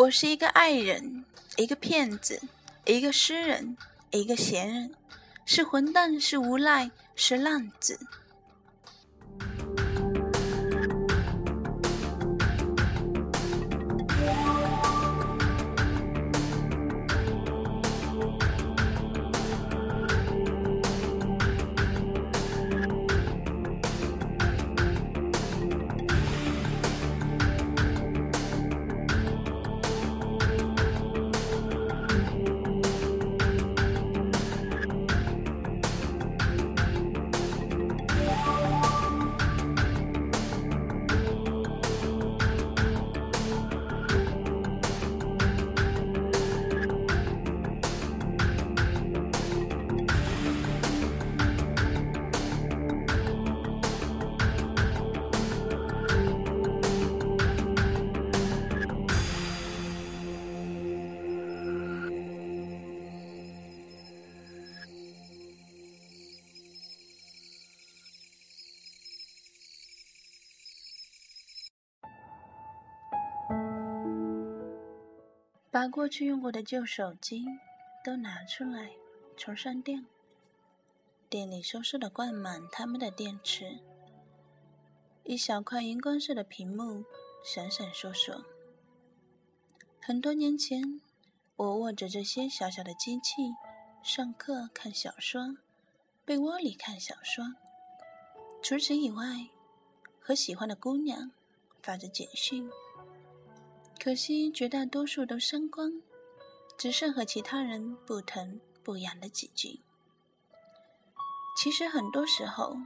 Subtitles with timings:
[0.00, 1.26] 我是一个爱人，
[1.56, 2.40] 一个骗子，
[2.86, 3.76] 一个诗人，
[4.12, 4.94] 一个闲人，
[5.44, 8.00] 是混蛋，是无赖，是浪子。
[75.72, 77.46] 把过去用过的旧手机
[78.04, 78.90] 都拿出来，
[79.36, 80.04] 充上电。
[81.28, 83.78] 店里收拾的灌满他们的电池，
[85.22, 87.04] 一小块荧光色的屏幕
[87.44, 88.42] 闪闪烁烁。
[90.00, 91.00] 很多年前，
[91.54, 93.54] 我握着这些小小的机器，
[94.02, 95.56] 上课看小说，
[96.24, 97.54] 被窝里看小说。
[98.60, 99.48] 除此以外，
[100.18, 101.30] 和喜欢的姑娘
[101.80, 102.68] 发着简讯。
[104.02, 105.92] 可惜绝大多数都删光，
[106.78, 109.80] 只剩和其他人不疼不痒的几句。
[111.54, 112.78] 其实很多时候，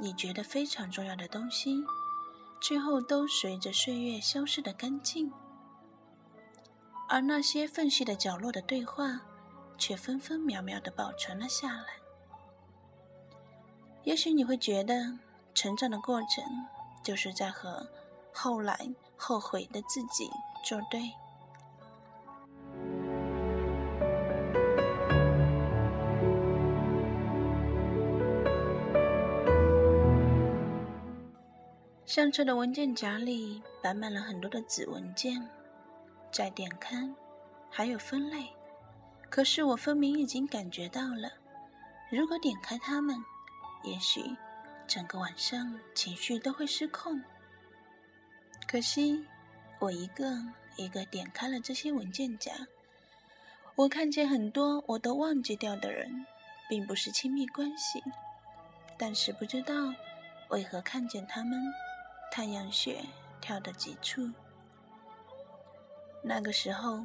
[0.00, 1.76] 你觉得非常重要的东西，
[2.60, 5.32] 最后都随着岁月消失的干净，
[7.08, 9.20] 而那些缝隙的角落的对话，
[9.78, 11.86] 却分分秒秒的保存了下来。
[14.02, 15.16] 也许你会觉得，
[15.54, 16.44] 成长的过程
[17.04, 17.88] 就是在和。
[18.34, 18.88] 后来
[19.24, 20.28] 后悔的自己
[20.64, 21.00] 作对。
[32.04, 35.48] 相册的文件夹里摆满了很多的子文件，
[36.32, 37.08] 在点开，
[37.70, 38.48] 还有分类。
[39.30, 41.30] 可是我分明已经感觉到了，
[42.10, 43.16] 如果点开它们，
[43.84, 44.20] 也许
[44.88, 47.22] 整个晚上情绪都会失控。
[48.72, 49.22] 可惜，
[49.80, 50.24] 我一个
[50.76, 52.52] 一个点开了这些文件夹，
[53.74, 56.24] 我看见很多我都忘记掉的人，
[56.70, 58.02] 并不是亲密关系，
[58.96, 59.74] 但是不知道
[60.48, 61.62] 为何看见他们，
[62.30, 63.04] 太阳穴
[63.42, 64.30] 跳得急促。
[66.24, 67.04] 那个时候，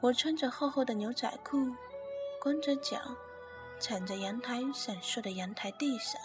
[0.00, 1.74] 我穿着厚厚的牛仔裤，
[2.40, 3.00] 光着脚，
[3.80, 6.20] 踩着阳台闪烁的阳台地上，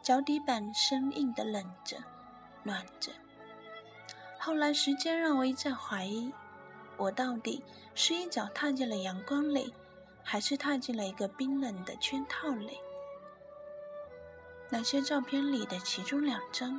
[0.00, 1.96] 脚底板生硬的冷着，
[2.62, 3.10] 暖着。
[4.44, 6.30] 后来，时间让我一再怀疑，
[6.98, 9.72] 我到底是一脚踏进了阳光里，
[10.22, 12.78] 还是踏进了一个冰冷的圈套里？
[14.68, 16.78] 那些照片里的其中两张，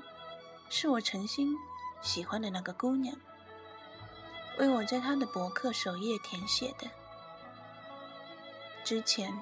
[0.69, 1.57] 是我诚心
[2.03, 3.17] 喜欢的那个姑娘，
[4.59, 6.87] 为我在她的博客首页填写的。
[8.83, 9.35] 之前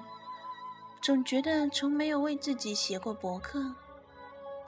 [1.02, 3.74] 总觉得从没有为自己写过博客，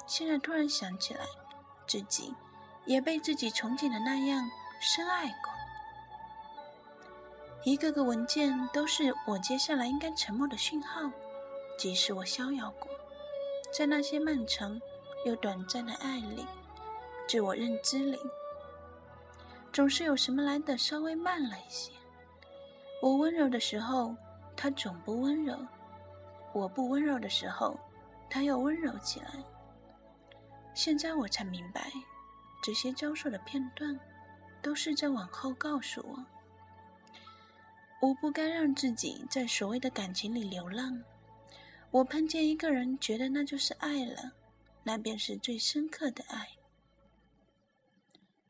[0.07, 1.25] 现在突然想起来，
[1.87, 2.35] 自己。
[2.87, 4.49] 也被自己憧憬的那样
[4.81, 5.53] 深爱过，
[7.65, 11.11] 一个个文件都是我接下来应该沉默的讯号。
[11.79, 12.89] 即使我逍遥过，
[13.71, 14.81] 在那些漫长
[15.27, 16.47] 又短暂的爱里，
[17.29, 18.19] 自我认知里，
[19.73, 21.93] 总是有什么来的稍微慢了一些。
[23.03, 24.17] 我温柔的时候，
[24.57, 25.55] 他总不温柔；
[26.55, 27.79] 我不温柔的时候，
[28.31, 29.27] 他又温柔起来。
[30.73, 31.91] 现在我才明白。
[32.63, 33.99] 这些教授的片段，
[34.61, 36.27] 都是在往后告诉我，
[38.01, 41.01] 我不该让自己在所谓的感情里流浪。
[41.93, 44.33] 我碰见一个人，觉得那就是爱了，
[44.83, 46.49] 那便是最深刻的爱。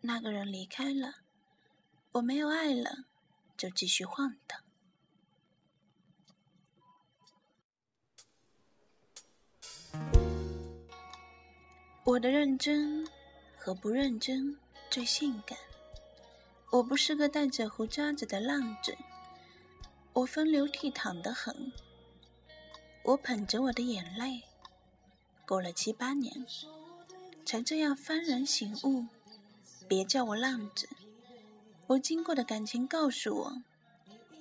[0.00, 1.16] 那个人离开了，
[2.12, 3.04] 我没有爱了，
[3.56, 4.60] 就继续晃荡。
[12.04, 13.06] 我的认真。
[13.66, 14.56] 和不认真
[14.88, 15.58] 最性感。
[16.70, 18.96] 我不是个带着胡渣子的浪子，
[20.12, 21.72] 我风流倜傥的很。
[23.02, 24.44] 我捧着我的眼泪，
[25.44, 26.46] 过了七八年，
[27.44, 29.04] 才这样幡然醒悟。
[29.88, 30.88] 别叫我浪子，
[31.88, 33.52] 我经过的感情告诉我，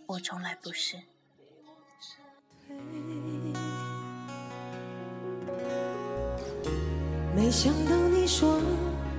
[0.06, 1.02] 我从来不是。
[7.36, 8.62] 没想到你说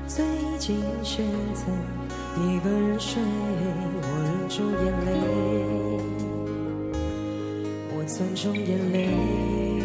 [0.08, 0.24] 最
[0.60, 1.64] 近选择
[2.40, 3.20] 一个人睡，
[4.02, 5.08] 我忍住眼泪，
[7.90, 9.75] 我尊重眼泪。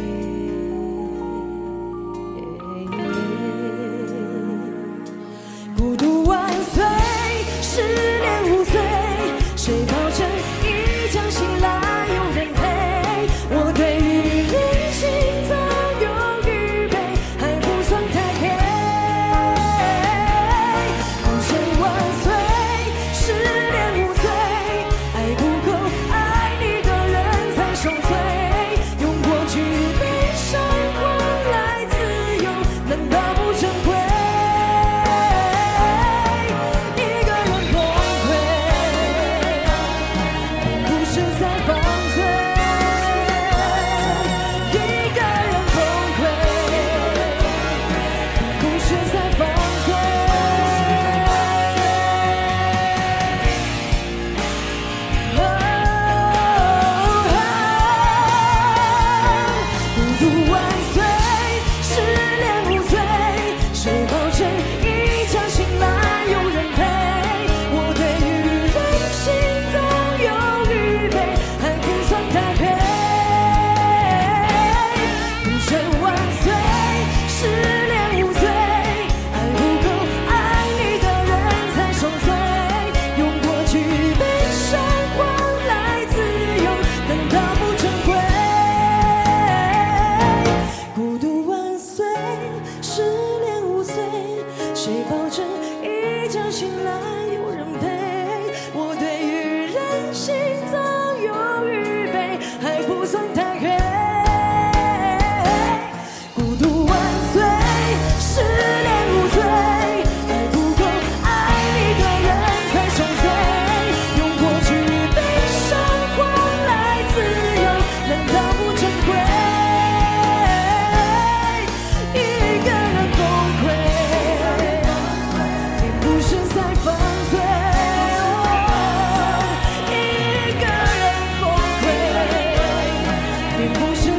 [133.74, 134.11] 不是